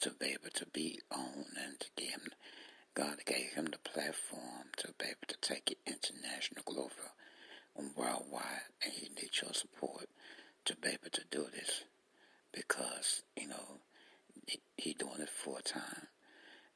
[0.00, 2.20] to be able to be on and him,
[2.94, 6.90] God gave him the platform to be able to take it international, global,
[7.76, 10.08] and worldwide, and he needs your support
[10.64, 11.84] to be able to do this
[12.52, 13.80] because, you know,
[14.46, 16.08] he, he doing it full time.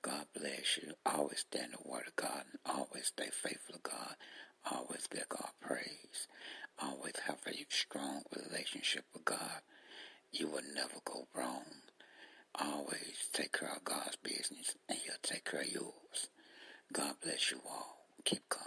[0.02, 0.92] God bless you.
[1.06, 4.14] Always stand the word of God and always stay faithful to God.
[4.70, 6.28] Always give God praise.
[6.82, 9.60] Always have a strong relationship with God.
[10.32, 11.64] You will never go wrong.
[12.54, 16.28] Always take care of God's business and he'll take care of yours.
[16.92, 18.06] God bless you all.
[18.24, 18.66] Keep coming.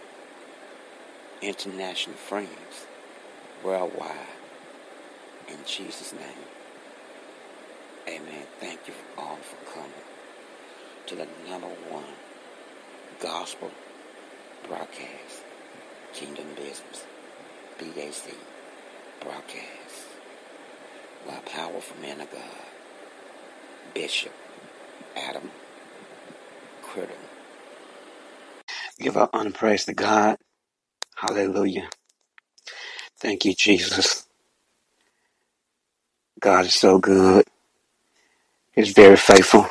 [1.41, 2.87] international friends
[3.63, 4.11] worldwide
[5.49, 6.47] in Jesus' name.
[8.07, 8.45] Amen.
[8.59, 9.91] Thank you all for coming
[11.07, 12.05] to the number one
[13.21, 13.71] gospel
[14.67, 15.43] broadcast,
[16.13, 17.05] Kingdom Business,
[17.79, 18.35] BAC
[19.21, 20.07] broadcast,
[21.27, 22.65] by powerful man of God.
[23.93, 24.33] Bishop
[25.17, 25.51] Adam
[26.83, 27.13] Critter.
[28.99, 30.37] Give our honor praise to God.
[31.21, 31.89] Hallelujah.
[33.19, 34.27] Thank you, Jesus.
[36.39, 37.45] God is so good.
[38.73, 39.67] He's very faithful.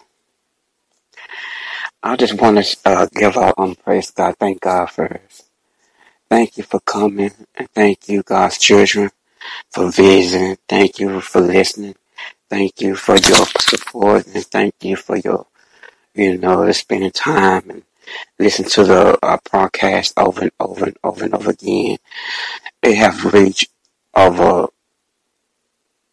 [2.02, 4.36] I just want to uh, give our honor praise God.
[4.38, 5.48] Thank God first.
[6.30, 9.10] Thank you for coming and thank you, God's children,
[9.70, 10.58] for visiting.
[10.68, 11.96] Thank you for listening.
[12.50, 15.46] Thank you for your support and thank you for your,
[16.14, 17.82] you know, spending time and
[18.38, 21.98] listen to the uh, broadcast over and over and over and over again.
[22.82, 23.70] They have reached
[24.16, 24.68] over.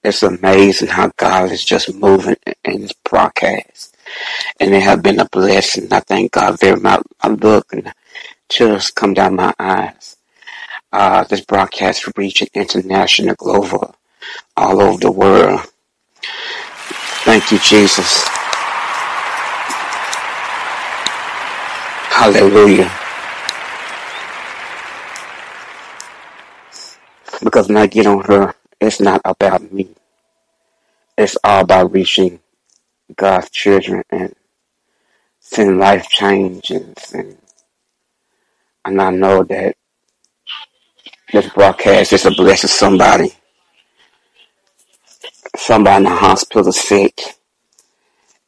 [0.03, 3.97] It's amazing how God is just moving in this broadcast.
[4.59, 5.91] And they have been a blessing.
[5.91, 7.03] I thank God very much.
[7.21, 7.93] I look and
[8.49, 10.17] tears come down my eyes.
[10.91, 13.95] Uh, this broadcast reaching international, global,
[14.57, 15.61] all over the world.
[17.11, 18.36] Thank you, Jesus.
[22.17, 22.91] Hallelujah.
[27.43, 29.89] Because when I get on her, it's not about me.
[31.15, 32.39] It's all about reaching
[33.15, 34.35] God's children and
[35.39, 37.13] seeing life changes.
[37.13, 37.37] And,
[38.83, 39.75] and I know that
[41.31, 43.31] this broadcast is a blessing to somebody.
[45.55, 47.21] Somebody in the hospital sick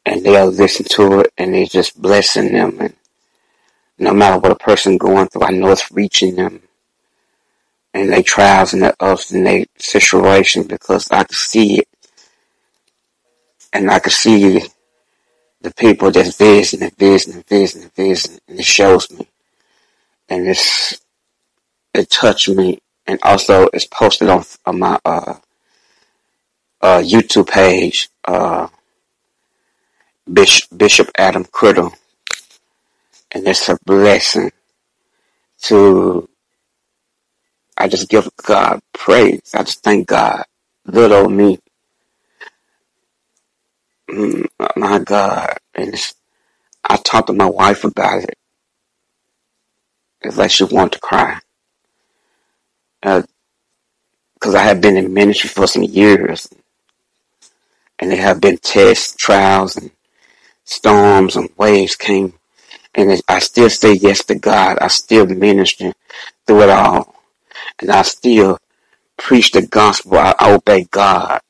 [0.04, 2.96] and they'll listen to it and it's just blessing them and
[4.00, 6.62] no matter what a person going through, I know it's reaching them
[7.92, 11.88] and their trials and their ups and their situation because I can see it.
[13.74, 14.62] And I can see
[15.60, 19.28] the people just visiting and visiting and visiting and visiting and it shows me.
[20.30, 20.98] And it's
[21.92, 22.80] it touched me.
[23.06, 25.34] And also it's posted on, on my uh,
[26.80, 28.68] uh, YouTube page, uh,
[30.32, 31.92] Bishop, Bishop Adam Criddle,
[33.32, 34.52] and it's a blessing
[35.62, 36.28] to.
[37.76, 39.52] I just give God praise.
[39.54, 40.44] I just thank God.
[40.92, 41.58] Old me.
[44.10, 44.46] Mm,
[44.76, 45.56] my God.
[45.74, 45.94] And
[46.84, 48.34] I talked to my wife about it.
[50.22, 51.38] It's like she wanted to cry.
[53.02, 53.24] Because
[54.54, 56.48] uh, I have been in ministry for some years
[57.98, 59.90] and there have been tests, trials, and
[60.64, 62.34] storms and waves came,
[62.94, 64.78] and I still say yes to God.
[64.80, 65.92] I still minister
[66.46, 67.14] through it all,
[67.80, 68.58] and I still
[69.16, 70.18] preach the gospel.
[70.18, 71.40] I obey God,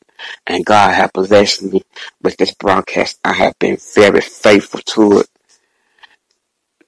[0.46, 1.82] and God has blessed me
[2.22, 3.18] with this broadcast.
[3.24, 5.28] I have been very faithful to it.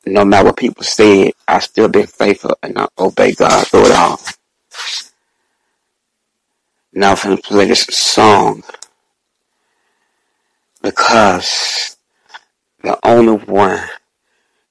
[0.07, 3.93] No matter what people say, I still been faithful and I obey God through it
[3.93, 4.19] all.
[6.93, 8.65] Now I'm going to play this song
[10.83, 11.97] because
[12.83, 13.81] the only one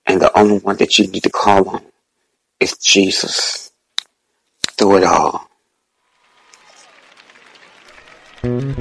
[0.06, 1.84] and the only one that you need to call on
[2.60, 3.72] is Jesus
[4.78, 5.50] through it all.
[8.44, 8.72] Sharing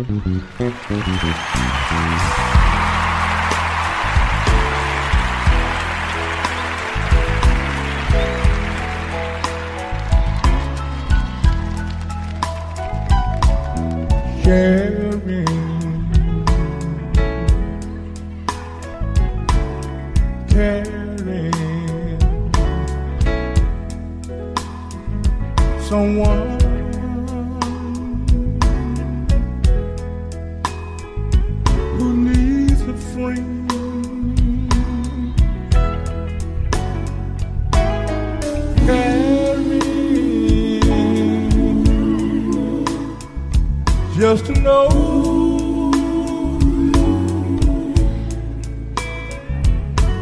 [44.21, 44.87] just to know.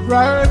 [0.07, 0.48] right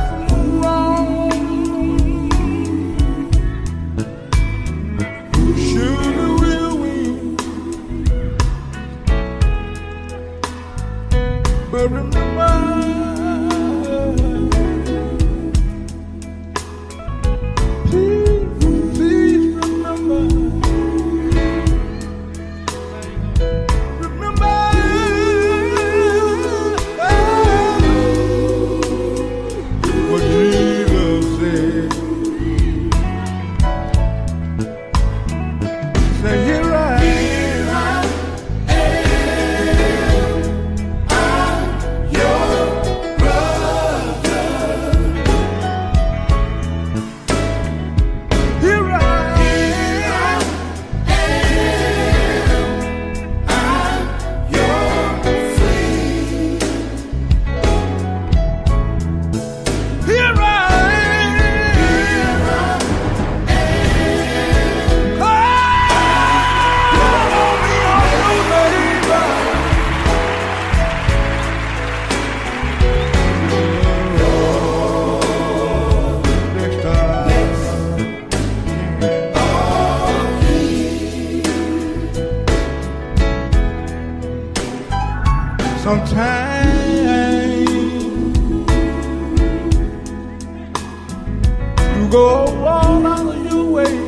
[92.09, 94.07] go all out of your way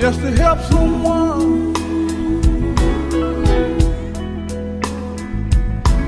[0.00, 1.74] just to help someone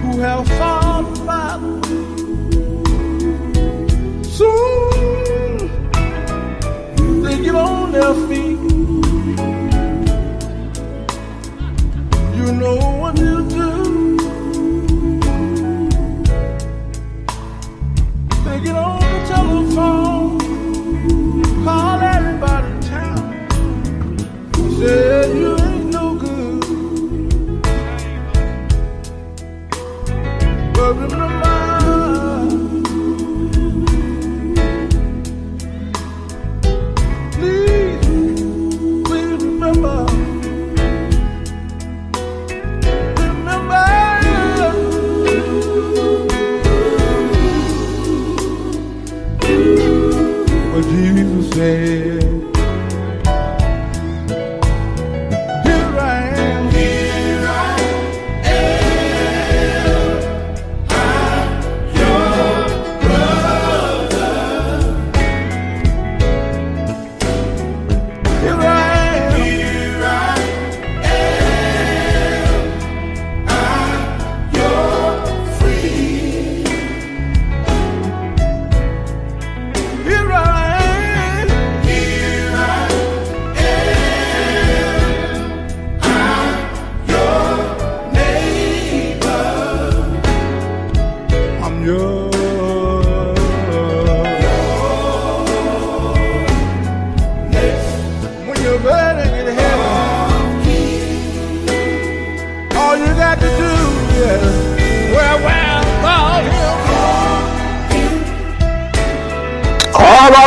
[0.03, 1.83] who has found battle.
[4.25, 4.91] Soon
[7.23, 8.59] they get on their feet.
[12.37, 13.00] You know.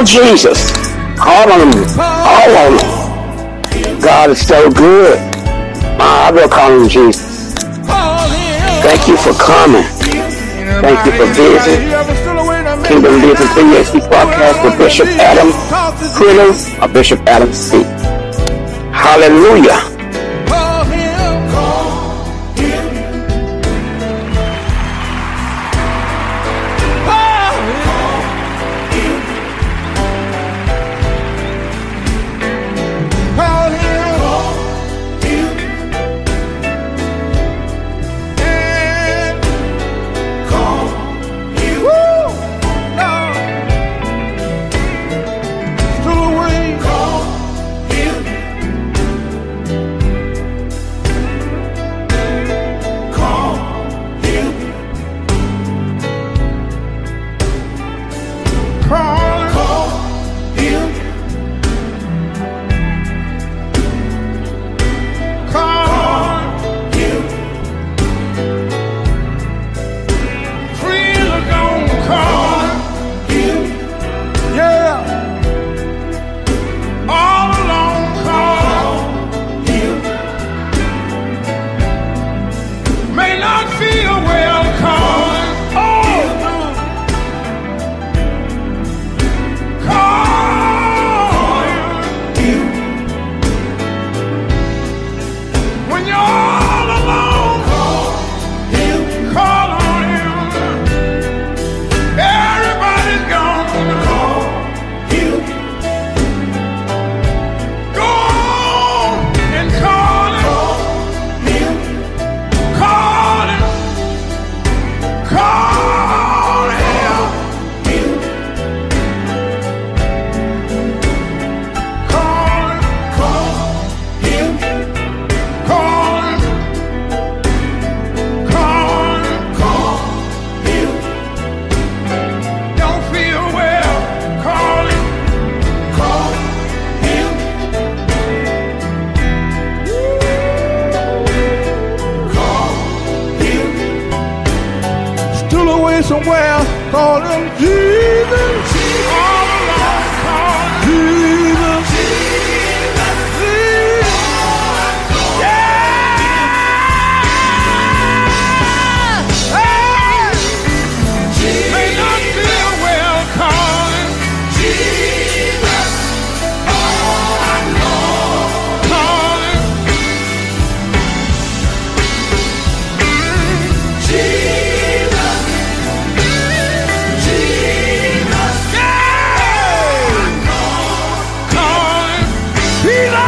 [0.04, 0.36] Him.
[0.36, 0.72] Jesus.
[1.18, 1.86] Call on him.
[1.96, 4.02] Call on him.
[4.02, 5.18] God is so good.
[6.00, 7.54] I will call on Jesus.
[7.54, 7.84] Him.
[8.84, 9.84] Thank you for coming.
[10.84, 11.90] Thank you for visiting
[12.84, 15.52] Kingdom Business BSC podcast with Bishop Adam
[16.16, 17.84] Critter or Bishop Adam C.
[18.92, 19.93] Hallelujah.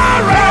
[0.06, 0.45] He's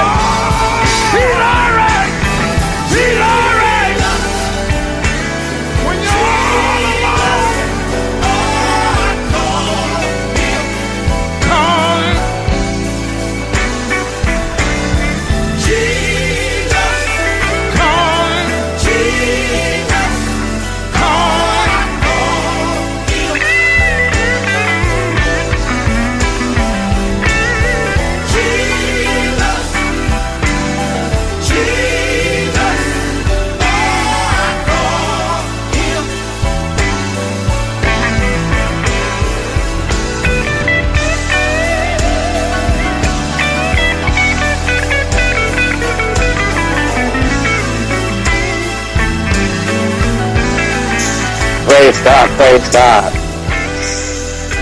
[52.37, 53.13] Praise God.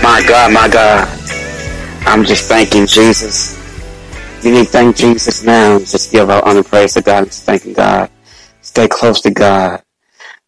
[0.03, 1.07] My God, my God.
[2.05, 3.57] I'm just thanking Jesus.
[4.43, 5.79] You need to thank Jesus now.
[5.79, 7.25] Just give our honor and praise to God.
[7.25, 8.11] Just thanking God.
[8.61, 9.81] Stay close to God.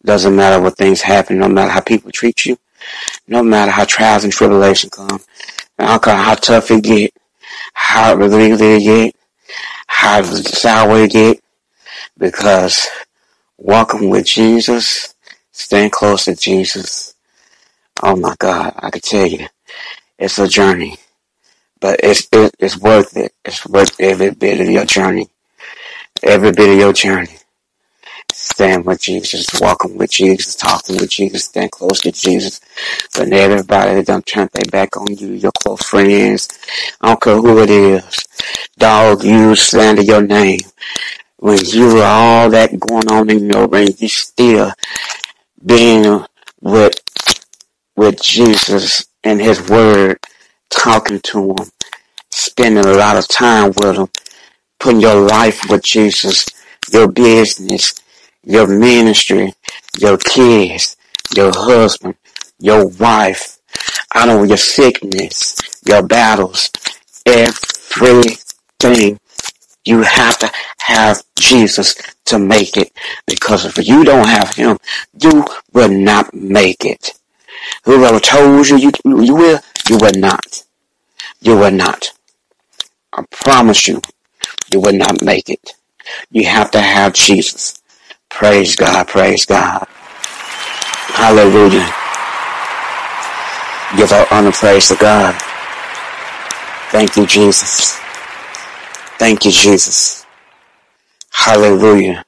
[0.04, 2.58] Doesn't matter what things happen, no matter how people treat you,
[3.26, 5.20] no matter how trials and tribulation come,
[5.80, 7.12] I don't how tough it get,
[7.72, 9.16] how relieved it get,
[9.88, 11.40] how sour it get,
[12.16, 12.86] because
[13.58, 15.12] walking with Jesus,
[15.50, 17.15] staying close to Jesus,
[18.02, 19.46] oh my God, I can tell you,
[20.18, 20.98] it's a journey,
[21.80, 23.32] but it's it, it's worth it.
[23.44, 25.28] It's worth every bit of your journey,
[26.22, 27.36] every bit of your journey.
[28.32, 32.60] Stand with Jesus, walking with Jesus, talking with Jesus, stand close to Jesus.
[33.16, 36.48] But everybody that done turn their back on you, your close friends,
[37.00, 38.26] I don't care who it is,
[38.78, 40.60] dog, you slander your name.
[41.38, 44.72] when you are all that going on in your brain, you still
[45.64, 46.24] being
[46.60, 47.00] with
[47.96, 50.18] with Jesus and His Word,
[50.70, 51.70] talking to Him,
[52.30, 54.08] spending a lot of time with Him,
[54.78, 56.46] putting your life with Jesus,
[56.92, 57.94] your business,
[58.44, 59.54] your ministry,
[59.98, 60.96] your kids,
[61.34, 62.14] your husband,
[62.58, 63.56] your wife,
[64.14, 66.70] I don't know your sickness, your battles,
[67.26, 69.18] everything.
[69.84, 71.94] You have to have Jesus
[72.26, 72.92] to make it
[73.26, 74.78] because if you don't have him,
[75.22, 77.12] you will not make it.
[77.84, 80.64] Whoever told you you, you will, you will not.
[81.40, 82.12] You will not.
[83.12, 84.00] I promise you,
[84.72, 85.72] you will not make it.
[86.30, 87.82] You have to have Jesus.
[88.30, 89.86] Praise God, praise God.
[91.00, 91.92] Hallelujah.
[93.96, 95.34] Give our honor, praise to God.
[96.90, 97.98] Thank you, Jesus.
[99.18, 100.26] Thank you, Jesus.
[101.30, 102.24] Hallelujah.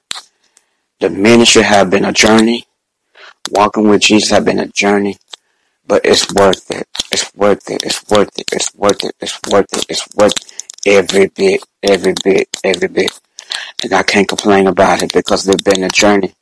[1.01, 2.67] The ministry have been a journey.
[3.51, 5.17] Walking with Jesus have been a journey,
[5.89, 6.87] but it's worth it.
[7.11, 7.83] It's worth it.
[7.83, 8.47] It's worth it.
[8.53, 9.15] It's worth it.
[9.21, 9.87] It's worth it.
[9.89, 10.35] It's worth
[10.87, 13.19] every bit, every bit, every bit.
[13.83, 16.35] And I can't complain about it because they've been a journey.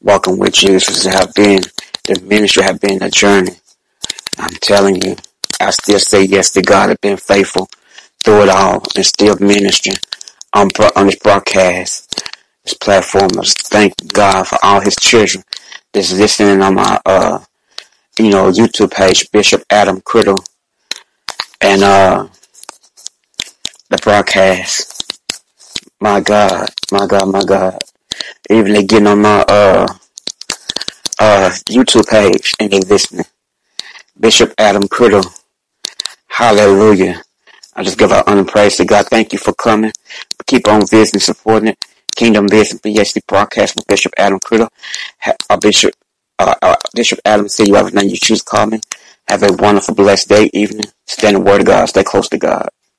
[0.00, 1.60] Walking with Jesus have been,
[2.04, 3.52] the ministry have been a journey.
[4.38, 5.16] I'm telling you,
[5.60, 6.90] I still say yes to God.
[6.90, 7.68] I've been faithful
[8.24, 9.96] through it all and still ministering
[10.54, 12.22] on, on this broadcast,
[12.64, 13.30] this platform.
[13.38, 15.44] I thank God for all his children
[15.92, 17.40] that's listening on my, uh,
[18.18, 20.44] you know, YouTube page, Bishop Adam Criddle,
[21.60, 22.28] and, uh,
[23.90, 25.12] the broadcast.
[26.00, 27.78] My God, my God, my God.
[28.50, 29.86] Even they getting on my, uh,
[31.18, 33.26] uh, YouTube page and they listening.
[34.18, 35.24] Bishop Adam Criddle.
[36.28, 37.22] Hallelujah.
[37.74, 39.06] I just give our honor praise to God.
[39.06, 39.92] Thank you for coming.
[40.46, 41.78] Keep on visiting, supporting it.
[42.16, 44.68] Kingdom Business BHD broadcast with Bishop Adam Criddle.
[45.50, 45.94] Uh, Bishop,
[46.38, 48.80] uh, uh, Bishop Adam, see you have a name you choose me.
[49.28, 50.86] Have a wonderful, blessed day, evening.
[51.06, 51.86] Stand in the word of God.
[51.86, 52.68] Stay close to God.